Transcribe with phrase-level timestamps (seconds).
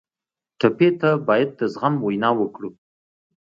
[0.59, 2.69] ټپي ته باید د زغم وینا وکړو.